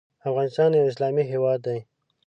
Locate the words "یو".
0.73-0.87